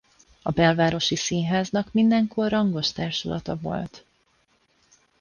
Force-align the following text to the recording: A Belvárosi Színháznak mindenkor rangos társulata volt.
A 0.41 0.51
Belvárosi 0.51 1.15
Színháznak 1.15 1.93
mindenkor 1.93 2.49
rangos 2.49 2.91
társulata 2.91 3.55
volt. 3.55 4.05